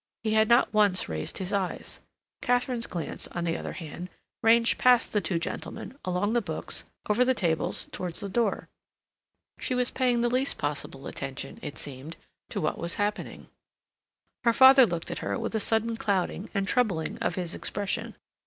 He 0.23 0.33
had 0.33 0.49
not 0.49 0.73
once 0.73 1.07
raised 1.07 1.37
his 1.37 1.53
eyes. 1.53 1.99
Katharine's 2.41 2.87
glance, 2.87 3.27
on 3.27 3.43
the 3.43 3.55
other 3.55 3.73
hand, 3.73 4.09
ranged 4.41 4.79
past 4.79 5.13
the 5.13 5.21
two 5.21 5.37
gentlemen, 5.37 5.95
along 6.03 6.33
the 6.33 6.41
books, 6.41 6.85
over 7.07 7.23
the 7.23 7.35
tables, 7.35 7.85
towards 7.91 8.19
the 8.19 8.27
door. 8.27 8.67
She 9.59 9.75
was 9.75 9.91
paying 9.91 10.21
the 10.21 10.27
least 10.27 10.57
possible 10.57 11.05
attention, 11.05 11.59
it 11.61 11.77
seemed, 11.77 12.17
to 12.49 12.59
what 12.59 12.79
was 12.79 12.95
happening. 12.95 13.47
Her 14.43 14.53
father 14.53 14.87
looked 14.87 15.11
at 15.11 15.19
her 15.19 15.37
with 15.37 15.53
a 15.53 15.59
sudden 15.59 15.95
clouding 15.95 16.49
and 16.51 16.67
troubling 16.67 17.19
of 17.19 17.35
his 17.35 17.53
expression. 17.53 18.15